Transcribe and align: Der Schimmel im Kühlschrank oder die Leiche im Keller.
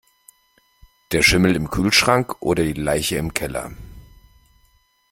Der 1.11 1.21
Schimmel 1.21 1.55
im 1.55 1.69
Kühlschrank 1.69 2.41
oder 2.41 2.63
die 2.63 2.73
Leiche 2.73 3.17
im 3.17 3.35
Keller. 3.35 3.71